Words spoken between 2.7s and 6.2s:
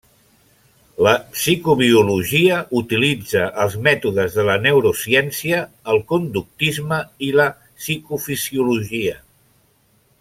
utilitza els mètodes de la neurociència, el